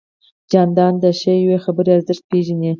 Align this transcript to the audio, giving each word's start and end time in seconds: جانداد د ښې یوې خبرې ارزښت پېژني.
جانداد 0.51 0.93
د 1.03 1.05
ښې 1.19 1.33
یوې 1.45 1.57
خبرې 1.65 1.89
ارزښت 1.97 2.23
پېژني. 2.31 2.69